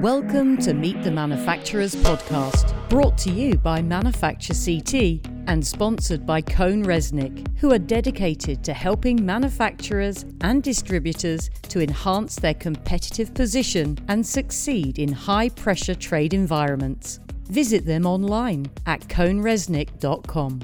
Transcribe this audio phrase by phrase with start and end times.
[0.00, 6.40] Welcome to Meet the Manufacturers podcast, brought to you by Manufacture CT and sponsored by
[6.42, 14.24] CohnReznick, who are dedicated to helping manufacturers and distributors to enhance their competitive position and
[14.24, 17.18] succeed in high pressure trade environments.
[17.48, 20.60] Visit them online at cohnreznick.com.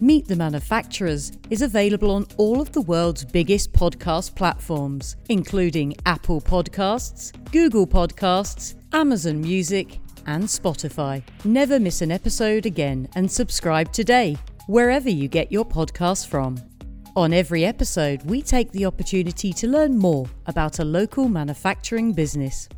[0.00, 6.40] Meet the Manufacturers is available on all of the world's biggest podcast platforms, including Apple
[6.40, 11.20] Podcasts, Google Podcasts, Amazon Music, and Spotify.
[11.44, 14.36] Never miss an episode again and subscribe today,
[14.68, 16.58] wherever you get your podcasts from.
[17.16, 22.68] On every episode, we take the opportunity to learn more about a local manufacturing business.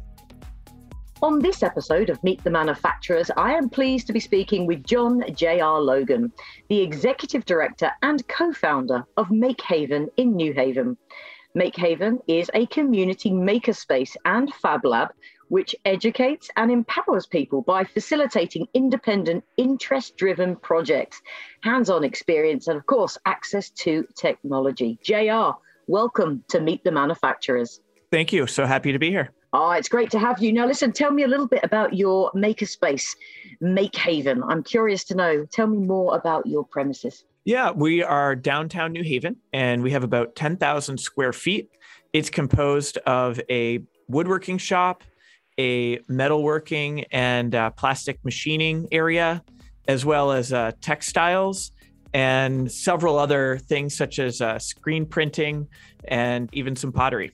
[1.22, 5.22] On this episode of Meet the Manufacturers, I am pleased to be speaking with John
[5.34, 5.78] J.R.
[5.78, 6.32] Logan,
[6.70, 10.96] the Executive Director and co founder of Make Haven in New Haven.
[11.54, 15.10] Make Haven is a community makerspace and fab lab
[15.48, 21.20] which educates and empowers people by facilitating independent, interest driven projects,
[21.62, 24.98] hands on experience, and of course, access to technology.
[25.04, 25.50] JR,
[25.86, 27.78] welcome to Meet the Manufacturers.
[28.10, 28.46] Thank you.
[28.46, 29.32] So happy to be here.
[29.52, 30.52] Oh, it's great to have you.
[30.52, 33.16] Now, listen, tell me a little bit about your makerspace,
[33.60, 34.44] Make Haven.
[34.44, 35.44] I'm curious to know.
[35.46, 37.24] Tell me more about your premises.
[37.44, 41.70] Yeah, we are downtown New Haven and we have about 10,000 square feet.
[42.12, 45.02] It's composed of a woodworking shop,
[45.58, 49.42] a metalworking and uh, plastic machining area,
[49.88, 51.72] as well as uh, textiles
[52.14, 55.66] and several other things such as uh, screen printing
[56.06, 57.32] and even some pottery.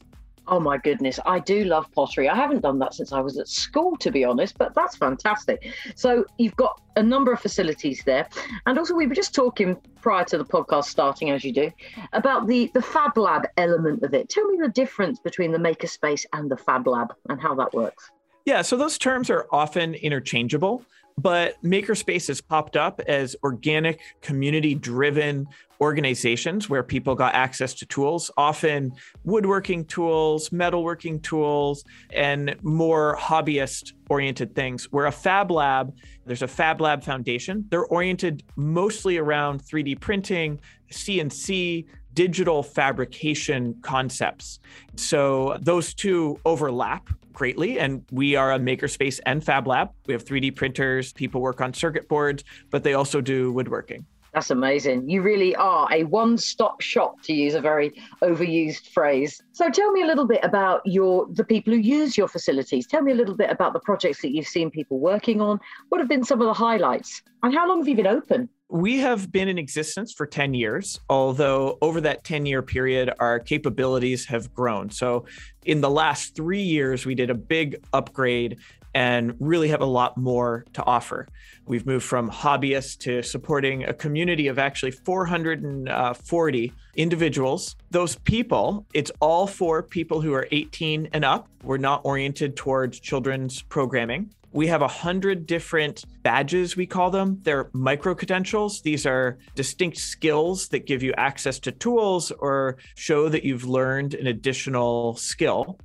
[0.48, 2.28] Oh my goodness, I do love pottery.
[2.28, 5.72] I haven't done that since I was at school, to be honest, but that's fantastic.
[5.94, 8.28] So you've got a number of facilities there,
[8.66, 11.70] and also we were just talking prior to the podcast starting, as you do,
[12.12, 14.28] about the the Fab Lab element of it.
[14.28, 18.10] Tell me the difference between the makerspace and the Fab Lab and how that works.
[18.44, 20.84] Yeah, so those terms are often interchangeable
[21.18, 25.46] but makerspace has popped up as organic community driven
[25.80, 28.92] organizations where people got access to tools often
[29.24, 34.90] woodworking tools metalworking tools and more hobbyist oriented things.
[34.92, 35.94] Where a fab lab.
[36.24, 37.64] There's a fab lab foundation.
[37.70, 40.60] They're oriented mostly around 3d printing
[40.92, 41.84] cnc
[42.16, 44.58] digital fabrication concepts
[44.96, 47.78] so those two overlap greatly.
[47.78, 49.90] And we are a makerspace and fab lab.
[50.06, 54.06] We have 3D printers, people work on circuit boards, but they also do woodworking.
[54.32, 55.08] That's amazing.
[55.08, 59.40] You really are a one stop shop, to use a very overused phrase.
[59.52, 62.86] So tell me a little bit about your the people who use your facilities.
[62.86, 65.58] Tell me a little bit about the projects that you've seen people working on.
[65.88, 67.22] What have been some of the highlights?
[67.42, 68.50] And how long have you been open?
[68.68, 73.38] We have been in existence for 10 years, although over that 10 year period, our
[73.38, 74.90] capabilities have grown.
[74.90, 75.26] So,
[75.64, 78.58] in the last three years, we did a big upgrade
[78.92, 81.28] and really have a lot more to offer.
[81.66, 87.76] We've moved from hobbyists to supporting a community of actually 440 uh, individuals.
[87.90, 91.46] Those people, it's all for people who are 18 and up.
[91.62, 94.30] We're not oriented towards children's programming.
[94.52, 97.40] We have a hundred different badges, we call them.
[97.42, 98.80] They're micro credentials.
[98.80, 104.14] These are distinct skills that give you access to tools or show that you've learned
[104.14, 105.78] an additional skill.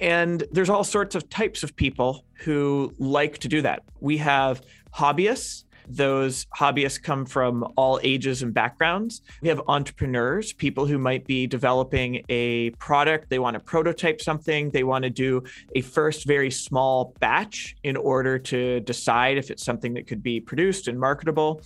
[0.00, 3.82] And there's all sorts of types of people who like to do that.
[4.00, 4.62] We have
[4.94, 9.22] hobbyists those hobbyists come from all ages and backgrounds.
[9.40, 14.70] We have entrepreneurs, people who might be developing a product, they want to prototype something,
[14.70, 15.42] they want to do
[15.74, 20.40] a first very small batch in order to decide if it's something that could be
[20.40, 21.62] produced and marketable.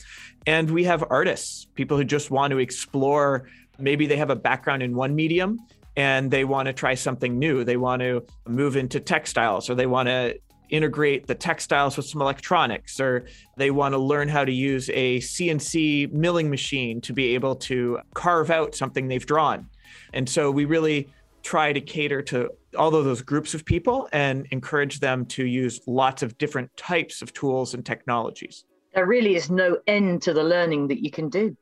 [0.47, 3.49] And we have artists, people who just want to explore.
[3.79, 5.59] Maybe they have a background in one medium
[5.97, 7.65] and they want to try something new.
[7.65, 10.39] They want to move into textiles or they want to
[10.69, 15.19] integrate the textiles with some electronics, or they want to learn how to use a
[15.19, 19.69] CNC milling machine to be able to carve out something they've drawn.
[20.13, 21.09] And so we really
[21.43, 25.81] try to cater to all of those groups of people and encourage them to use
[25.87, 28.65] lots of different types of tools and technologies
[28.97, 31.55] there really is no end to the learning that you can do.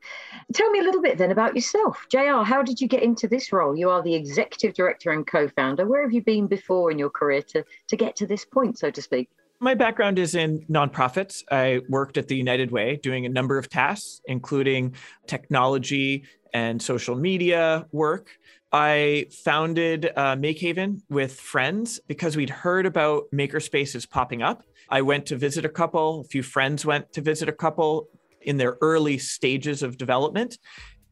[0.53, 2.05] Tell me a little bit then about yourself.
[2.09, 3.75] JR, how did you get into this role?
[3.75, 5.85] You are the executive director and co founder.
[5.85, 8.89] Where have you been before in your career to, to get to this point, so
[8.89, 9.29] to speak?
[9.59, 11.43] My background is in nonprofits.
[11.51, 14.95] I worked at the United Way doing a number of tasks, including
[15.27, 16.23] technology
[16.53, 18.29] and social media work.
[18.71, 24.63] I founded uh, Make Haven with friends because we'd heard about makerspaces popping up.
[24.89, 28.07] I went to visit a couple, a few friends went to visit a couple
[28.41, 30.57] in their early stages of development.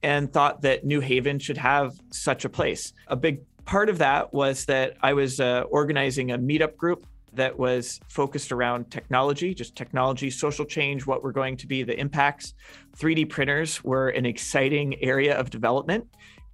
[0.03, 2.91] and thought that New Haven should have such a place.
[3.07, 7.57] A big part of that was that I was uh, organizing a meetup group that
[7.57, 12.53] was focused around technology, just technology, social change, what were going to be the impacts.
[12.97, 16.05] 3D printers were an exciting area of development.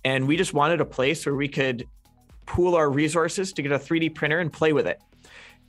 [0.06, 1.86] And we just wanted a place where we could
[2.46, 5.02] pool our resources to get a 3D printer and play with it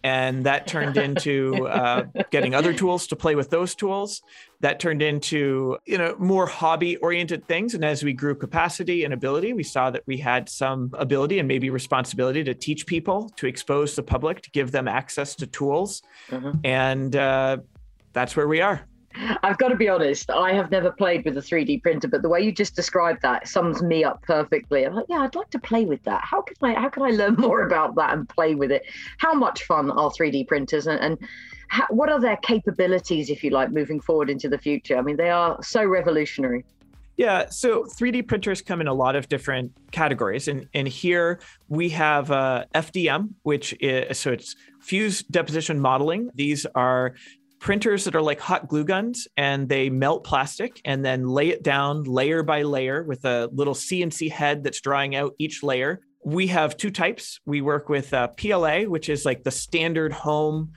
[0.02, 4.23] and that turned into uh, getting other tools to play with those tools.
[4.61, 7.75] That turned into you know more hobby oriented things.
[7.75, 11.49] And as we grew capacity and ability we saw that we had some ability and
[11.49, 16.03] maybe responsibility to teach people to expose the public to give them access to tools.
[16.29, 16.58] Mm-hmm.
[16.64, 17.58] and uh,
[18.12, 18.87] that's where we are
[19.43, 22.29] I've got to be honest, I have never played with a 3D printer, but the
[22.29, 24.85] way you just described that sums me up perfectly.
[24.85, 26.23] I'm like, yeah, I'd like to play with that.
[26.25, 28.85] How can I how can I learn more about that and play with it?
[29.19, 31.19] How much fun are 3D printers and, and
[31.69, 34.97] how, what are their capabilities, if you like, moving forward into the future?
[34.97, 36.65] I mean, they are so revolutionary.
[37.17, 41.91] Yeah, so 3D printers come in a lot of different categories, and and here we
[41.91, 46.31] have uh, FDM, which is so it's fused deposition modeling.
[46.35, 47.15] These are
[47.61, 51.62] printers that are like hot glue guns and they melt plastic and then lay it
[51.62, 56.01] down layer by layer with a little CNC head that's drawing out each layer.
[56.25, 57.39] We have two types.
[57.47, 60.73] We work with uh, PLA, which is like the standard home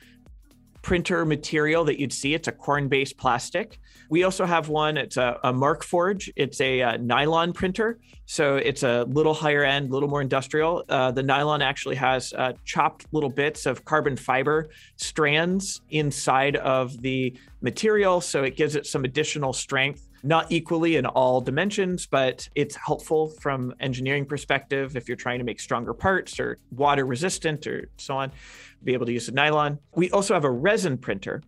[0.83, 2.35] printer material that you'd see.
[2.35, 3.80] It's a corn based plastic.
[4.09, 6.30] We also have one, it's a, a Markforged.
[6.35, 8.00] It's a, a, uh, nylon printer.
[8.25, 10.83] So it's a little higher end, a little more industrial.
[10.88, 17.01] Uh, the nylon actually has uh, chopped little bits of carbon fiber strands inside of
[17.01, 18.21] the material.
[18.21, 23.27] So it gives it some additional strength not equally in all dimensions, but it's helpful
[23.41, 28.15] from engineering perspective if you're trying to make stronger parts or water resistant or so
[28.15, 28.31] on
[28.83, 29.80] be able to use a nylon.
[29.95, 31.41] We also have a resin printer,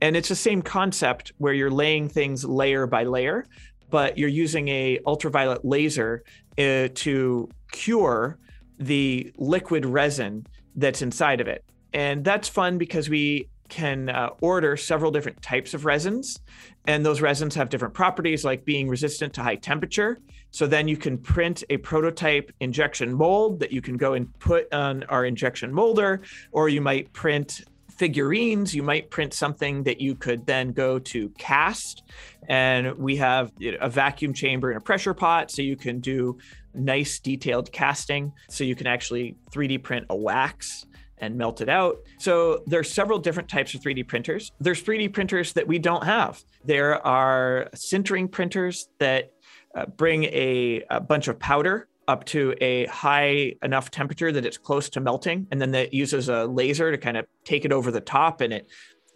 [0.00, 3.46] and it's the same concept where you're laying things layer by layer,
[3.90, 6.24] but you're using a ultraviolet laser
[6.58, 8.38] uh, to cure
[8.78, 10.46] the liquid resin
[10.76, 11.64] that's inside of it.
[11.92, 16.38] And that's fun because we can uh, order several different types of resins,
[16.86, 20.18] and those resins have different properties like being resistant to high temperature.
[20.50, 24.70] So then you can print a prototype injection mold that you can go and put
[24.74, 26.20] on our injection molder,
[26.52, 28.74] or you might print figurines.
[28.74, 32.02] You might print something that you could then go to cast.
[32.50, 36.36] And we have a vacuum chamber and a pressure pot, so you can do
[36.74, 38.32] nice detailed casting.
[38.50, 40.84] So you can actually 3D print a wax
[41.22, 41.96] and melt it out.
[42.18, 44.52] So there's several different types of 3D printers.
[44.60, 46.42] There's 3D printers that we don't have.
[46.64, 49.32] There are sintering printers that
[49.74, 54.58] uh, bring a, a bunch of powder up to a high enough temperature that it's
[54.58, 57.92] close to melting and then that uses a laser to kind of take it over
[57.92, 58.66] the top and it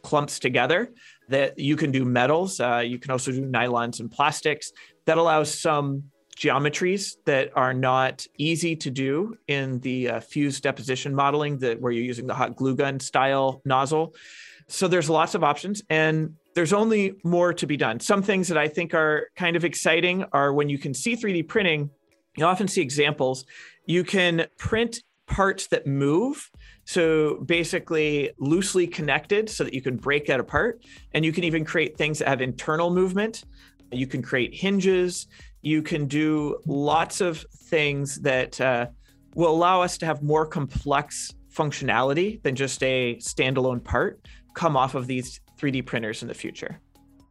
[0.03, 0.93] clumps together
[1.29, 4.71] that you can do metals uh, you can also do nylons and plastics
[5.05, 6.05] that allows some
[6.37, 11.91] geometries that are not easy to do in the uh, fused deposition modeling that where
[11.91, 14.15] you're using the hot glue gun style nozzle.
[14.69, 18.01] So there's lots of options and there's only more to be done.
[18.01, 21.49] Some things that I think are kind of exciting are when you can see 3D
[21.49, 21.91] printing,
[22.37, 23.45] you often see examples.
[23.87, 26.51] You can print parts that move.
[26.85, 30.85] So basically, loosely connected so that you can break that apart.
[31.13, 33.45] And you can even create things that have internal movement.
[33.93, 35.27] You can create hinges
[35.67, 38.87] you can do lots of things that uh,
[39.35, 44.21] will allow us to have more complex functionality than just a standalone part
[44.55, 46.81] come off of these 3D printers in the future.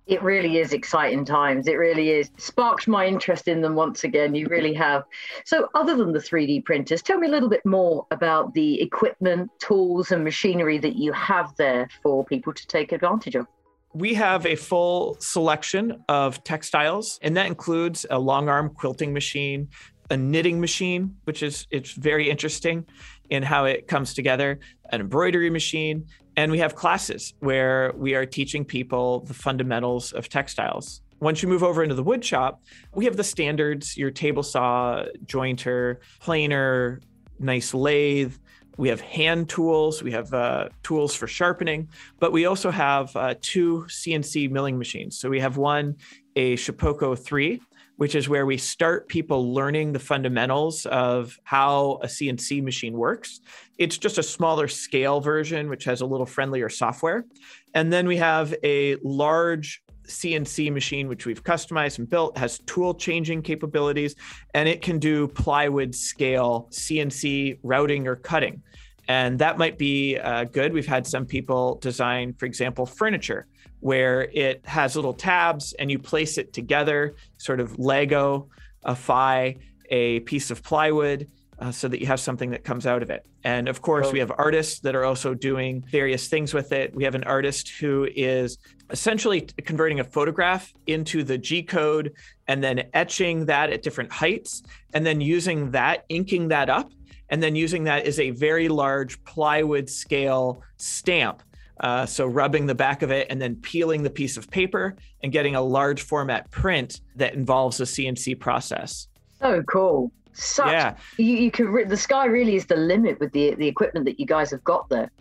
[0.05, 1.65] It really is exciting times.
[1.65, 2.29] It really is.
[2.37, 4.35] Sparked my interest in them once again.
[4.35, 5.05] You really have.
[5.45, 9.49] So, other than the 3D printers, tell me a little bit more about the equipment,
[9.59, 13.47] tools, and machinery that you have there for people to take advantage of
[13.95, 19.69] we have a full selection of textiles, and that includes a long arm quilting machine,
[20.09, 22.85] a knitting machine, which is it's very interesting
[23.29, 24.59] in how it comes together,
[24.91, 30.27] an embroidery machine, and we have classes where we are teaching people the fundamentals of
[30.27, 31.01] textiles.
[31.21, 32.61] Once you move over into the wood shop,
[32.93, 36.99] we have the standards, your table saw, jointer, planer,
[37.39, 38.35] nice lathe,
[38.77, 41.87] we have hand tools, we have uh, tools for sharpening,
[42.19, 45.17] but we also have uh, two CNC milling machines.
[45.17, 45.95] So we have one,
[46.35, 47.61] a Shapeoko 3,
[47.97, 53.39] which is where we start people learning the fundamentals of how a CNC machine works.
[53.77, 57.25] It's just a smaller scale version, which has a little friendlier software.
[57.73, 62.93] And then we have a large CNC machine, which we've customized and built, has tool
[62.93, 64.15] changing capabilities,
[64.53, 68.61] and it can do plywood scale CNC routing or cutting.
[69.07, 70.73] And that might be uh, good.
[70.73, 73.47] We've had some people design, for example, furniture
[73.81, 78.49] where it has little tabs and you place it together, sort of Lego,
[78.83, 79.57] a phi,
[79.91, 81.27] a piece of plywood,
[81.59, 83.25] uh, so that you have something that comes out of it.
[83.43, 86.93] And of course, we have artists that are also doing various things with it.
[86.93, 88.57] We have an artist who is
[88.89, 92.13] essentially converting a photograph into the G code
[92.47, 96.91] and then etching that at different heights and then using that, inking that up,
[97.29, 101.41] and then using that as a very large plywood scale stamp.
[101.79, 105.31] Uh, so rubbing the back of it and then peeling the piece of paper and
[105.31, 109.07] getting a large format print that involves a CNC process.
[109.41, 110.95] So cool such yeah.
[111.17, 114.25] you, you can the sky really is the limit with the the equipment that you
[114.25, 115.11] guys have got there.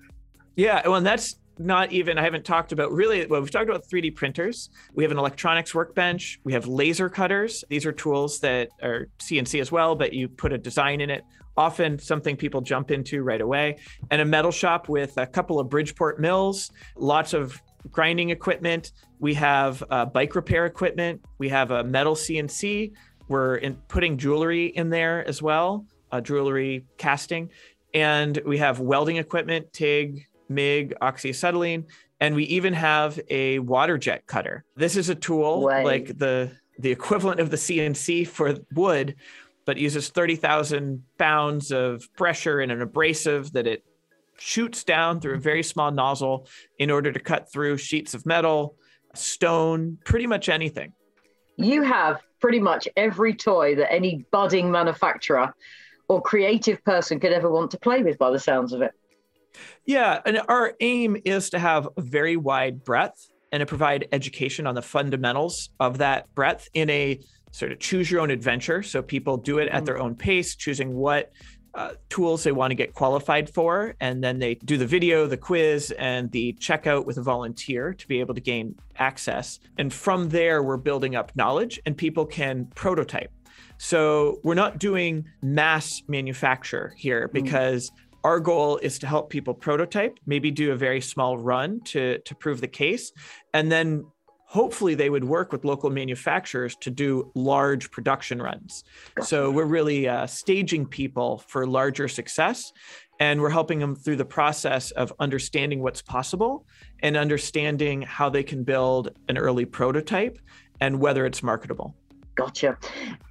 [0.56, 3.86] Yeah well and that's not even i haven't talked about really well we've talked about
[3.86, 4.70] 3d printers.
[4.94, 6.40] We have an electronics workbench.
[6.44, 7.64] We have laser cutters.
[7.68, 11.24] These are tools that are cnc as well but you put a design in it
[11.56, 13.76] often something people jump into right away.
[14.10, 18.92] And a metal shop with a couple of bridgeport mills lots of grinding equipment.
[19.18, 21.22] We have uh, bike repair equipment.
[21.38, 22.92] We have a metal cnc
[23.28, 27.50] we're in, putting jewelry in there as well, uh, jewelry casting.
[27.92, 31.84] And we have welding equipment, TIG, MIG, oxyacetylene,
[32.20, 34.64] and we even have a water jet cutter.
[34.76, 39.14] This is a tool like the the equivalent of the CNC for wood,
[39.64, 43.84] but uses 30,000 pounds of pressure and an abrasive that it
[44.38, 48.76] shoots down through a very small nozzle in order to cut through sheets of metal,
[49.14, 50.92] stone, pretty much anything.
[51.56, 55.54] You have pretty much every toy that any budding manufacturer
[56.08, 58.90] or creative person could ever want to play with by the sounds of it.
[59.86, 64.66] Yeah, and our aim is to have a very wide breadth and to provide education
[64.66, 67.18] on the fundamentals of that breadth in a
[67.50, 68.82] sort of choose your own adventure.
[68.82, 69.86] So people do it at mm.
[69.86, 71.32] their own pace, choosing what
[71.74, 73.94] uh, tools they want to get qualified for.
[74.00, 78.08] And then they do the video, the quiz, and the checkout with a volunteer to
[78.08, 79.58] be able to gain access.
[79.78, 83.32] And from there, we're building up knowledge and people can prototype.
[83.78, 87.32] So we're not doing mass manufacture here mm.
[87.32, 87.94] because mm.
[88.22, 92.34] our goal is to help people prototype, maybe do a very small run to, to
[92.36, 93.12] prove the case,
[93.52, 94.04] and then
[94.46, 98.84] hopefully they would work with local manufacturers to do large production runs.
[99.22, 102.72] So we're really uh, staging people for larger success
[103.20, 106.66] and we're helping them through the process of understanding what's possible
[107.00, 110.38] and understanding how they can build an early prototype
[110.80, 111.94] and whether it's marketable.
[112.34, 112.76] Gotcha.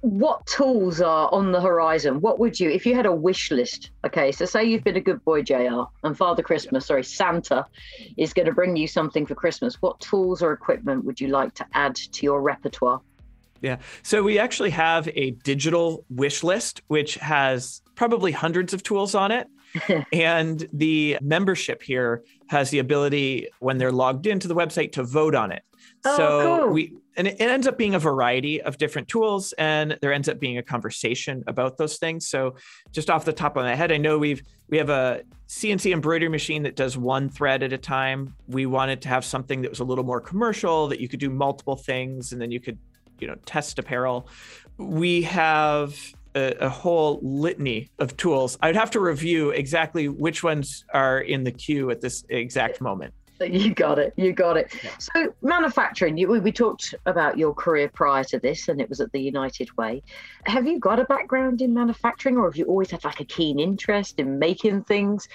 [0.00, 2.20] What tools are on the horizon?
[2.20, 3.90] What would you, if you had a wish list?
[4.06, 7.66] Okay, so say you've been a good boy, JR, and Father Christmas, sorry, Santa
[8.16, 9.82] is going to bring you something for Christmas.
[9.82, 13.00] What tools or equipment would you like to add to your repertoire?
[13.60, 13.78] Yeah.
[14.02, 19.30] So we actually have a digital wish list, which has probably hundreds of tools on
[19.30, 19.48] it.
[20.12, 25.34] and the membership here has the ability, when they're logged into the website, to vote
[25.34, 25.62] on it.
[26.04, 26.72] Oh, so cool.
[26.72, 30.38] we and it, ends up being a variety of different tools and there ends up
[30.38, 32.56] being a conversation about those things so
[32.92, 36.28] just off the top of my head i know we've we have a cnc embroidery
[36.28, 39.80] machine that does one thread at a time we wanted to have something that was
[39.80, 42.78] a little more commercial that you could do multiple things and then you could
[43.18, 44.28] you know test apparel
[44.76, 45.96] we have
[46.34, 48.58] a, a, whole litany of tools.
[48.60, 53.14] I'd have to review exactly which ones are in the queue at this exact moment.
[53.44, 54.14] You got it.
[54.16, 54.72] You got it.
[54.82, 54.90] Yeah.
[54.98, 59.12] So, manufacturing, you, we talked about your career prior to this, and it was at
[59.12, 60.02] the United Way.
[60.46, 63.58] Have you got a background in manufacturing, or have you always had like a keen
[63.58, 65.28] interest in making things?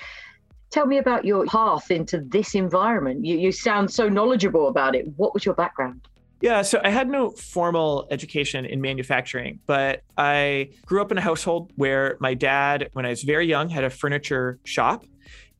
[0.71, 3.25] Tell me about your path into this environment.
[3.25, 5.07] You, you sound so knowledgeable about it.
[5.17, 6.07] What was your background?
[6.41, 11.21] Yeah, so I had no formal education in manufacturing, but I grew up in a
[11.21, 15.03] household where my dad, when I was very young, had a furniture shop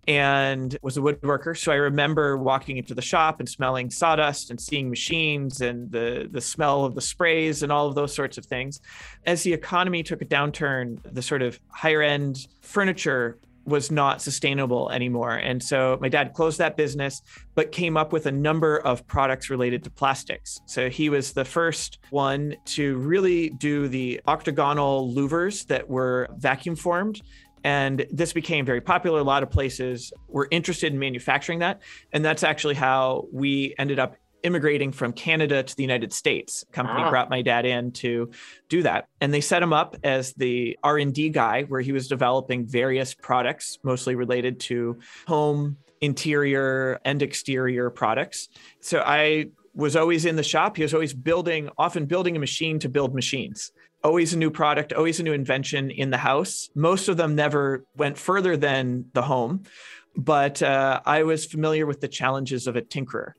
[0.09, 1.55] and was a woodworker.
[1.55, 6.27] So I remember walking into the shop and smelling sawdust and seeing machines and the
[6.31, 8.81] the smell of the sprays and all of those sorts of things.
[9.27, 14.89] As the economy took a downturn, the sort of higher end furniture was not sustainable
[14.89, 15.35] anymore.
[15.35, 17.21] And so my dad closed that business,
[17.53, 20.59] but came up with a number of products related to plastics.
[20.65, 26.75] So he was the first one to really do the octagonal louvers that were vacuum
[26.75, 27.21] formed
[27.63, 29.19] and this became very popular.
[29.19, 31.81] A lot of places were interested in manufacturing that.
[32.13, 36.63] And that's actually how we ended up immigrating from Canada to the United States.
[36.71, 37.09] Company ah.
[37.09, 38.31] brought my dad in to
[38.69, 39.07] do that.
[39.19, 43.79] And they set him up as the R&D guy where he was developing various products
[43.83, 48.47] mostly related to home interior and exterior products.
[48.79, 50.77] So I was always in the shop.
[50.77, 53.71] He was always building, often building a machine to build machines.
[54.03, 56.69] Always a new product, always a new invention in the house.
[56.75, 59.63] Most of them never went further than the home,
[60.15, 63.33] but uh, I was familiar with the challenges of a tinkerer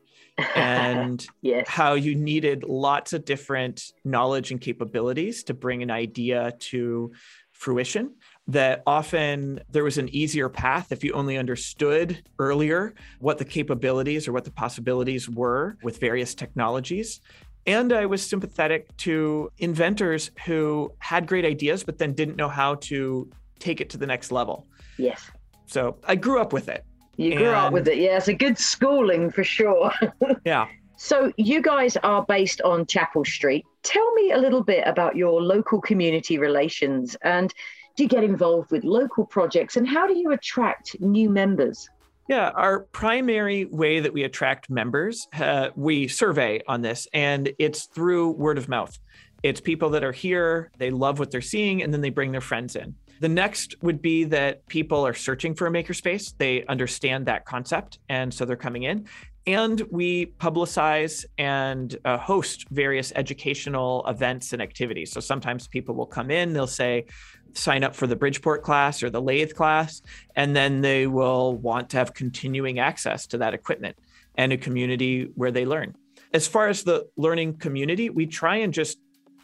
[0.54, 1.68] and yes.
[1.68, 7.12] how you needed lots of different knowledge and capabilities to bring an idea to
[7.52, 8.14] fruition
[8.48, 14.26] that often there was an easier path if you only understood earlier what the capabilities
[14.26, 17.20] or what the possibilities were with various technologies.
[17.66, 22.76] And I was sympathetic to inventors who had great ideas, but then didn't know how
[22.76, 24.66] to take it to the next level.
[24.96, 25.30] Yes.
[25.66, 26.84] So I grew up with it.
[27.16, 27.56] You grew and...
[27.56, 27.98] up with it.
[27.98, 29.92] Yeah, it's a good schooling for sure.
[30.44, 30.66] yeah.
[30.96, 33.64] So, you guys are based on Chapel Street.
[33.82, 37.54] Tell me a little bit about your local community relations and
[37.96, 41.88] do you get involved with local projects and how do you attract new members?
[42.30, 47.86] Yeah, our primary way that we attract members, uh, we survey on this, and it's
[47.86, 48.96] through word of mouth.
[49.42, 52.40] It's people that are here, they love what they're seeing, and then they bring their
[52.40, 52.94] friends in.
[53.18, 56.32] The next would be that people are searching for a makerspace.
[56.38, 59.08] They understand that concept, and so they're coming in.
[59.46, 65.12] And we publicize and uh, host various educational events and activities.
[65.12, 67.06] So sometimes people will come in, they'll say,
[67.54, 70.02] sign up for the Bridgeport class or the lathe class,
[70.36, 73.96] and then they will want to have continuing access to that equipment
[74.36, 75.96] and a community where they learn.
[76.32, 78.98] As far as the learning community, we try and just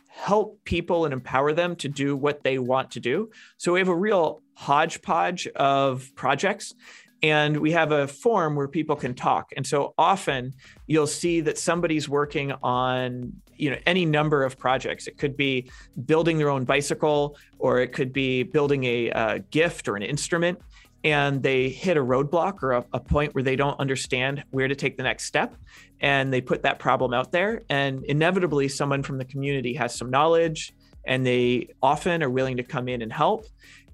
[0.08, 3.30] help people and empower them to do what they want to do.
[3.58, 6.74] So we have a real hodgepodge of projects
[7.22, 9.52] and we have a forum where people can talk.
[9.56, 10.52] And so often
[10.86, 15.06] you'll see that somebody's working on you know any number of projects.
[15.06, 15.70] It could be
[16.04, 20.60] building their own bicycle or it could be building a, a gift or an instrument
[21.04, 24.74] and they hit a roadblock or a, a, point where they don't understand where to
[24.74, 25.54] take the next step
[26.00, 27.62] and they put that problem out there.
[27.68, 32.64] And inevitably someone from the community has some knowledge and they often are willing to
[32.64, 33.46] come in and help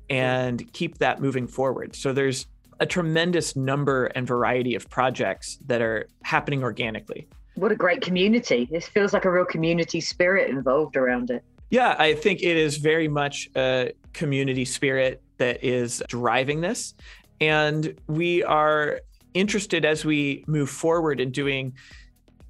[0.08, 1.94] and keep that moving forward.
[1.94, 2.46] So there's
[2.82, 7.28] a tremendous number and variety of projects that are happening organically.
[7.54, 8.68] What a great community.
[8.72, 11.44] This feels like a real community spirit involved around it.
[11.70, 16.94] Yeah, I think it is very much a community spirit that is driving this.
[17.40, 19.00] And we are
[19.32, 21.74] interested as we move forward in doing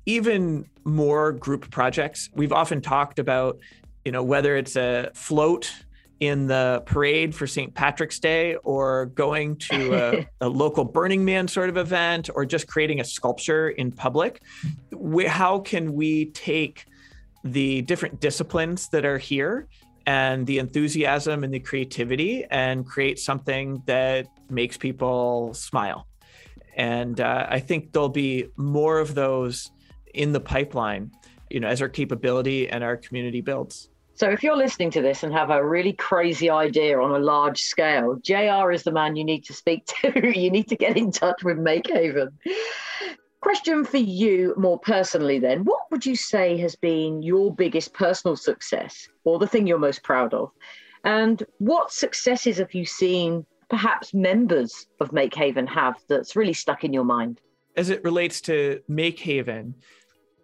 [0.07, 2.31] even more group projects.
[2.35, 3.59] We've often talked about,
[4.07, 5.71] you know, whether it's a float
[6.23, 7.75] in the parade for St.
[7.75, 12.69] Patrick's Day or going to a, a, local Burning Man sort of event or just
[12.69, 14.41] creating a sculpture in public.
[14.93, 16.87] We, how can we take
[17.43, 19.67] the different disciplines that are here
[20.07, 26.07] and the enthusiasm and the creativity and create something that makes people smile?
[26.77, 29.73] And uh, I think there'll be more of those
[30.15, 31.11] in the pipeline,
[31.51, 33.89] you know, as our capability and our community builds.
[34.15, 37.63] So if you're listening to this and have a really crazy idea on a large
[37.63, 40.39] scale, JR is the man you need to speak to.
[40.39, 42.31] you need to get in touch with Make Haven.
[43.41, 45.65] Question for you more personally then.
[45.65, 50.03] What would you say has been your biggest personal success or the thing you're most
[50.05, 50.51] proud of?
[51.05, 56.85] And what successes have you seen perhaps members of Make Haven have that's really stuck
[56.85, 57.41] in your mind?
[57.77, 59.75] As it relates to Make Haven,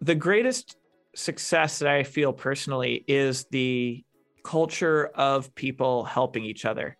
[0.01, 0.77] the greatest
[1.19, 4.05] success that I feel personally is the
[4.45, 6.97] culture of people helping each other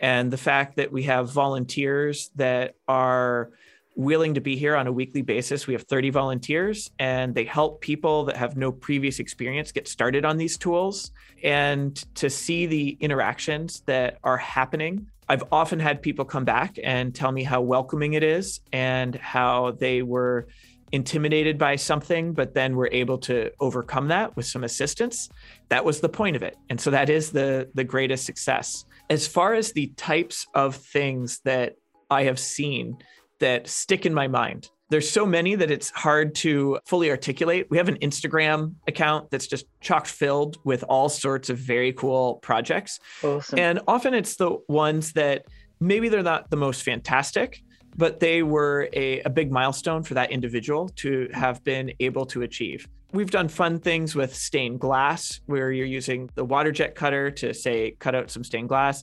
[0.00, 3.50] and the fact that we have volunteers that are
[3.96, 5.66] willing to be here on a weekly basis.
[5.66, 10.24] We have 30 volunteers and they help people that have no previous experience get started
[10.24, 11.10] on these tools
[11.42, 15.08] and to see the interactions that are happening.
[15.28, 19.72] I've often had people come back and tell me how welcoming it is and how
[19.72, 20.46] they were
[20.92, 25.28] intimidated by something, but then we're able to overcome that with some assistance.
[25.68, 26.56] That was the point of it.
[26.70, 28.84] And so that is the the greatest success.
[29.10, 31.76] As far as the types of things that
[32.10, 32.98] I have seen
[33.40, 37.66] that stick in my mind, there's so many that it's hard to fully articulate.
[37.70, 42.36] We have an Instagram account that's just chock filled with all sorts of very cool
[42.36, 42.98] projects.
[43.22, 43.58] Awesome.
[43.58, 45.44] And often it's the ones that
[45.78, 47.62] maybe they're not the most fantastic,
[47.98, 52.42] but they were a, a big milestone for that individual to have been able to
[52.42, 52.88] achieve.
[53.12, 57.52] We've done fun things with stained glass where you're using the water jet cutter to
[57.52, 59.02] say cut out some stained glass.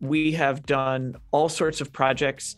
[0.00, 2.56] We have done all sorts of projects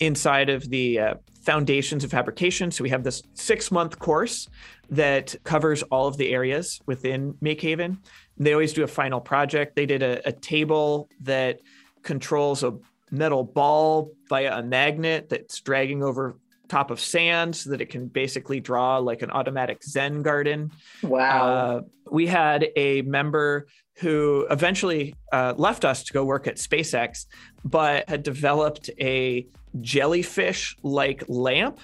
[0.00, 2.70] inside of the uh, foundations of fabrication.
[2.70, 4.48] So we have this six month course
[4.90, 7.98] that covers all of the areas within Make Haven.
[8.36, 9.74] They always do a final project.
[9.74, 11.60] They did a, a table that
[12.02, 12.74] controls a
[13.14, 16.36] metal ball via a magnet that's dragging over
[16.68, 20.72] top of sand so that it can basically draw like an automatic Zen garden.
[21.02, 21.48] Wow.
[21.48, 27.26] Uh, we had a member who eventually uh, left us to go work at SpaceX,
[27.64, 29.46] but had developed a
[29.80, 31.80] jellyfish like lamp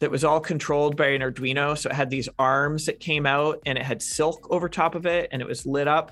[0.00, 1.78] that was all controlled by an Arduino.
[1.78, 5.06] So it had these arms that came out and it had silk over top of
[5.06, 6.10] it and it was lit up.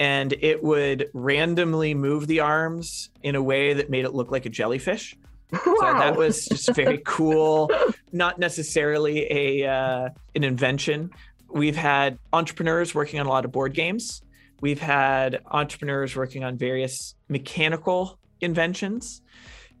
[0.00, 4.46] And it would randomly move the arms in a way that made it look like
[4.46, 5.16] a jellyfish.
[5.52, 5.60] wow.
[5.64, 7.70] So that was just very cool.
[8.12, 11.10] Not necessarily a uh, an invention.
[11.48, 14.22] We've had entrepreneurs working on a lot of board games.
[14.60, 19.22] We've had entrepreneurs working on various mechanical inventions.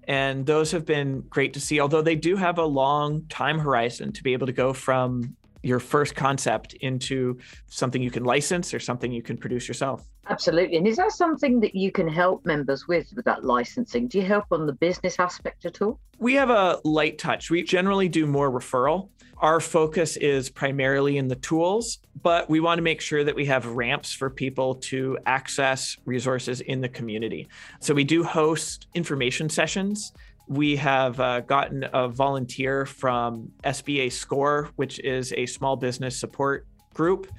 [0.06, 4.12] And those have been great to see, although they do have a long time horizon
[4.12, 5.36] to be able to go from
[5.68, 10.04] your first concept into something you can license or something you can produce yourself.
[10.28, 10.76] Absolutely.
[10.76, 14.08] And is that something that you can help members with, with that licensing?
[14.08, 16.00] Do you help on the business aspect at all?
[16.18, 17.50] We have a light touch.
[17.50, 19.08] We generally do more referral.
[19.38, 23.46] Our focus is primarily in the tools, but we want to make sure that we
[23.46, 27.46] have ramps for people to access resources in the community.
[27.78, 30.12] So we do host information sessions.
[30.48, 36.66] We have uh, gotten a volunteer from SBA SCORE, which is a small business support
[36.94, 37.30] group.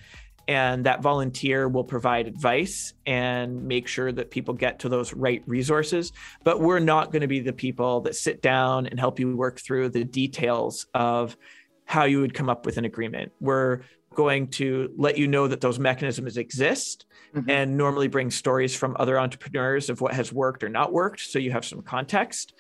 [0.48, 5.44] And that volunteer will provide advice and make sure that people get to those right
[5.46, 6.12] resources.
[6.44, 9.60] But we're not going to be the people that sit down and help you work
[9.60, 11.38] through the details of
[11.86, 13.32] how you would come up with an agreement.
[13.40, 13.82] We're
[14.16, 17.50] going to let you know that those mechanisms exist mm-hmm.
[17.50, 21.20] and normally bring stories from other entrepreneurs of what has worked or not worked.
[21.22, 22.54] So you have some context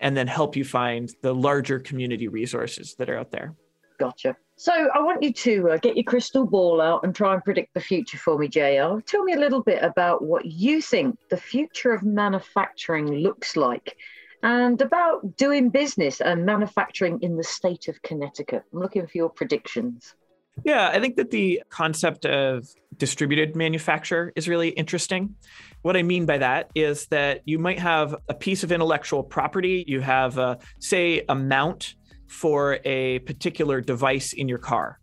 [0.00, 3.54] and then help you find the larger community resources that are out there.
[3.98, 4.36] Gotcha.
[4.56, 7.74] So I want you to uh, get your crystal ball out and try and predict
[7.74, 9.00] the future for me, JR.
[9.06, 13.96] Tell me a little bit about what you think the future of manufacturing looks like
[14.42, 18.62] and about doing business and manufacturing in the state of Connecticut.
[18.72, 20.14] I'm looking for your predictions.
[20.64, 25.34] Yeah, I think that the concept of distributed manufacture is really interesting.
[25.82, 29.84] What I mean by that is that you might have a piece of intellectual property,
[29.86, 31.94] you have, a, say, a mount
[32.26, 34.98] for a particular device in your car.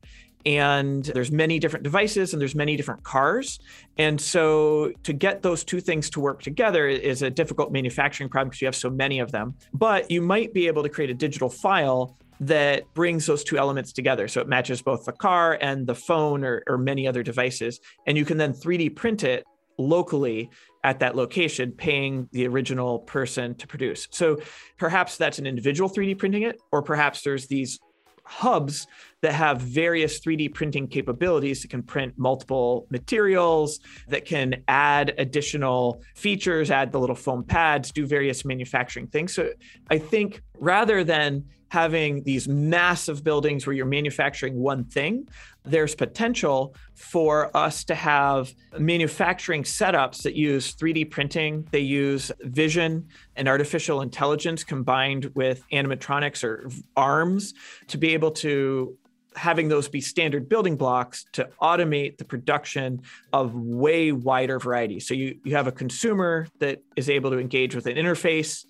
[0.45, 3.59] And there's many different devices and there's many different cars.
[3.97, 8.49] And so to get those two things to work together is a difficult manufacturing problem
[8.49, 9.55] because you have so many of them.
[9.73, 13.91] But you might be able to create a digital file that brings those two elements
[13.91, 17.79] together so it matches both the car and the phone or, or many other devices
[18.07, 19.45] and you can then 3d print it
[19.77, 20.49] locally
[20.83, 24.07] at that location, paying the original person to produce.
[24.11, 24.37] So
[24.77, 27.79] perhaps that's an individual 3D printing it, or perhaps there's these
[28.23, 28.87] hubs
[29.25, 35.99] that have various 3D printing capabilities that can print multiple materials, that can add additional
[36.13, 39.33] features, add the little foam pads, do various manufacturing things.
[39.33, 39.49] So
[39.89, 45.27] I think rather than having these massive buildings where you're manufacturing one thing,
[45.63, 51.67] there's potential for us to have manufacturing setups that use 3D printing.
[51.71, 57.55] They use vision and artificial intelligence combined with animatronics or arms
[57.87, 58.95] to be able to
[59.35, 63.01] having those be standard building blocks to automate the production
[63.33, 64.99] of way wider variety.
[64.99, 68.65] So you, you have a consumer that is able to engage with an interface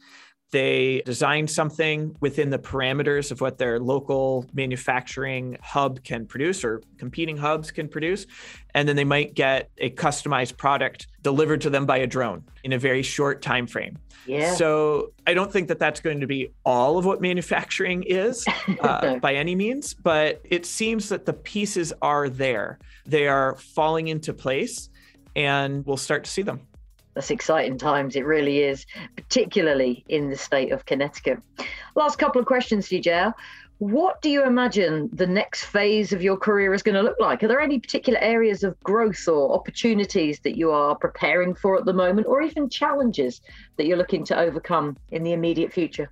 [0.56, 6.82] they design something within the parameters of what their local manufacturing hub can produce or
[6.98, 8.26] competing hubs can produce.
[8.74, 12.72] And then they might get a customized product delivered to them by a drone in
[12.72, 13.98] a very short time frame.
[14.26, 14.54] Yeah.
[14.54, 18.46] So I don't think that that's going to be all of what manufacturing is
[18.80, 22.80] uh, by any means, but it seems that the pieces are there.
[23.06, 24.90] They are falling into place
[25.36, 26.62] and we'll start to see them
[27.16, 28.16] that's exciting times.
[28.16, 31.40] It really is, particularly in the state of Connecticut.
[31.96, 33.34] Last couple of questions, CJ.
[33.80, 37.44] What do you imagine the next phase of your career is going to look like?
[37.44, 41.86] Are there any particular areas of growth or opportunities that you are preparing for at
[41.86, 43.42] the moment, or even challenges
[43.78, 46.10] that you're looking to overcome in the immediate future?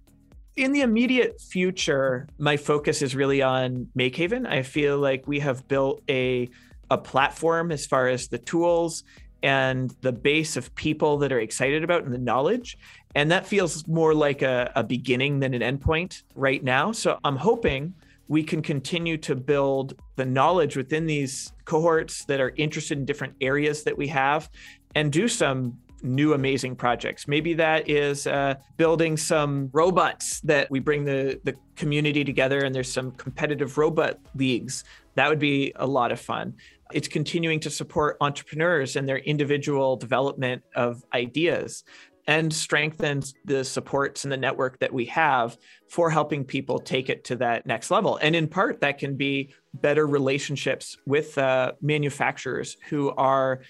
[0.55, 4.47] in the immediate future, my focus is really on MakeHaven.
[4.47, 6.49] I feel like we have built a
[6.91, 9.03] a platform as far as the tools
[9.43, 12.77] and the base of people that are excited about and the knowledge.
[13.13, 16.93] And that feels more like a, a beginning than an endpoint right now.
[16.93, 17.93] So I'm hoping
[18.29, 23.35] we can continue to build the knowledge within these cohorts that are interested in different
[23.41, 24.49] areas that we have
[24.95, 27.27] and do some new amazing projects.
[27.27, 32.73] Maybe that is uh, building some robots that we bring the, the community together and
[32.73, 34.83] there's some competitive robot leagues.
[35.15, 36.55] That would be a lot of fun
[36.93, 41.83] it's continuing to support entrepreneurs and their individual development of ideas.
[42.27, 45.57] and strengthens the supports and the network that we have
[45.89, 48.17] for helping people take it to that next level.
[48.21, 53.61] And in part, that can be better relationships with uh, manufacturers who are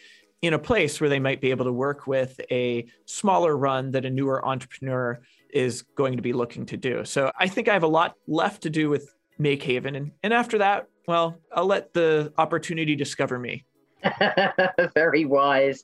[0.42, 4.06] in a place where they might be able to work with a smaller run that
[4.06, 5.20] a newer entrepreneur
[5.54, 7.06] is going to be looking to do.
[7.06, 9.96] So I think I have a lot left to do with Make Haven.
[9.96, 13.66] And, and after that, well, I'll let the opportunity discover me.
[14.94, 15.84] Very wise.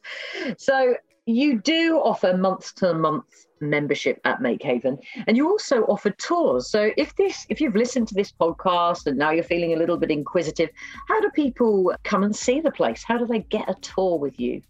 [0.57, 3.25] So you do offer month to month
[3.61, 6.69] membership at Make Haven, and you also offer tours.
[6.69, 9.97] So if this, if you've listened to this podcast and now you're feeling a little
[9.97, 10.69] bit inquisitive,
[11.07, 13.03] how do people come and see the place?
[13.03, 14.61] How do they get a tour with you?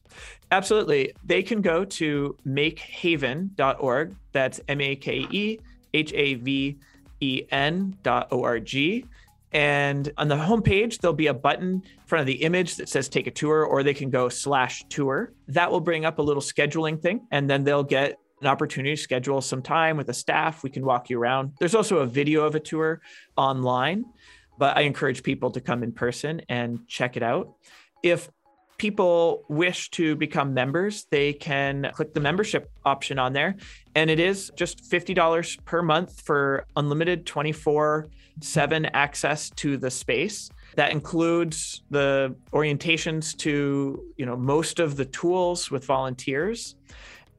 [0.51, 1.13] Absolutely.
[1.23, 4.15] They can go to makehaven.org.
[4.31, 5.59] That's M A K E
[5.93, 6.77] H A V
[7.21, 9.05] E N dot O R G.
[9.51, 13.09] And on the homepage, there'll be a button in front of the image that says
[13.09, 15.33] take a tour, or they can go slash tour.
[15.47, 19.01] That will bring up a little scheduling thing, and then they'll get an opportunity to
[19.01, 20.63] schedule some time with the staff.
[20.63, 21.53] We can walk you around.
[21.59, 23.01] There's also a video of a tour
[23.35, 24.05] online,
[24.57, 27.55] but I encourage people to come in person and check it out.
[28.03, 28.29] If
[28.79, 33.55] people wish to become members, they can click the membership option on there.
[33.93, 38.09] And it is just $50 per month for unlimited 24
[38.41, 40.49] 7 access to the space.
[40.75, 46.75] That includes the orientations to, you know, most of the tools with volunteers.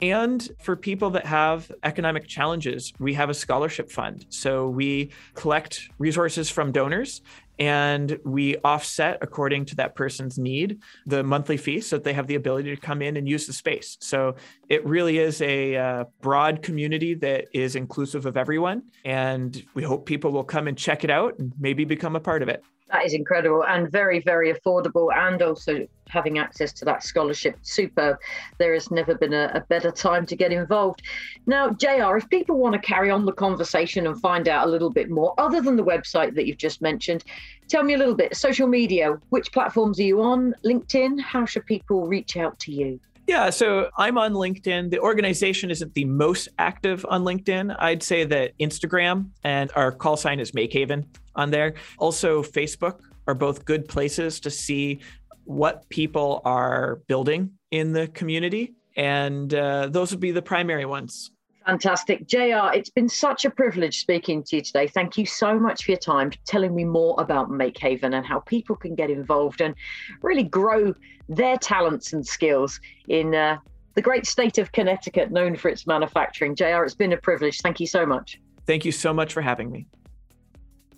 [0.02, 4.26] And for people that have economic challenges, we have a scholarship fund.
[4.30, 7.22] So we collect resources from donors
[7.60, 12.26] and we offset according to that person's need the monthly fee so that they have
[12.26, 13.98] the ability to come in and use the space.
[14.00, 14.36] So
[14.70, 18.84] it really is a uh, broad community that is inclusive of everyone.
[19.04, 22.42] And we hope people will come and check it out and maybe become a part
[22.42, 22.64] of it.
[22.90, 27.56] That is incredible and very, very affordable, and also having access to that scholarship.
[27.62, 28.18] Superb.
[28.58, 31.02] There has never been a, a, better time to get involved.
[31.46, 34.90] Now, JR, if people want to carry on the conversation and find out a little
[34.90, 37.24] bit more, other than the website that you've just mentioned,
[37.68, 38.36] tell me a little bit.
[38.36, 40.52] Social media, which platforms are you on?
[40.64, 41.20] LinkedIn?
[41.20, 42.98] How should people reach out to you?
[43.30, 44.90] Yeah, so I'm on LinkedIn.
[44.90, 47.76] The organization isn't the most active on LinkedIn.
[47.78, 51.04] I'd say that Instagram and our call sign is Makehaven
[51.36, 51.74] on there.
[51.98, 54.98] Also, Facebook are both good places to see
[55.44, 58.74] what people are building in the community.
[58.96, 61.30] And uh, those would be the primary ones.
[61.66, 62.26] Fantastic.
[62.26, 64.86] JR, it's been such a privilege speaking to you today.
[64.86, 68.40] Thank you so much for your time, telling me more about Make Haven and how
[68.40, 69.74] people can get involved and
[70.22, 70.94] really grow
[71.28, 73.58] their talents and skills in uh,
[73.94, 76.54] the great state of Connecticut, known for its manufacturing.
[76.54, 77.60] JR, it's been a privilege.
[77.60, 78.40] Thank you so much.
[78.66, 79.86] Thank you so much for having me.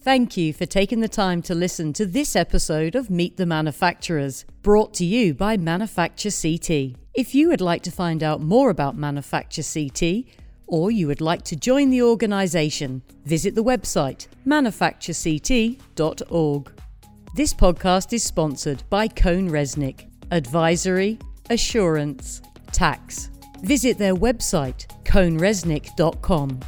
[0.00, 4.44] Thank you for taking the time to listen to this episode of Meet the Manufacturers,
[4.62, 6.96] brought to you by Manufacture CT.
[7.14, 10.24] If you would like to find out more about Manufacture CT,
[10.72, 16.72] or you would like to join the organisation, visit the website manufacturect.org.
[17.36, 21.18] This podcast is sponsored by CohnReznick, Advisory,
[21.50, 22.40] Assurance,
[22.72, 23.28] Tax.
[23.62, 26.60] Visit their website, cohnreznick.com.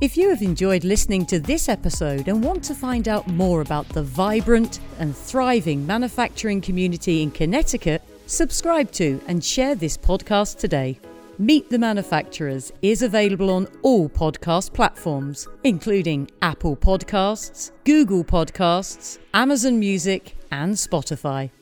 [0.00, 3.88] If you have enjoyed listening to this episode and want to find out more about
[3.88, 11.00] the vibrant and thriving manufacturing community in Connecticut, subscribe to and share this podcast today.
[11.40, 19.78] Meet the Manufacturers is available on all podcast platforms, including Apple Podcasts, Google Podcasts, Amazon
[19.78, 21.52] Music, and Spotify.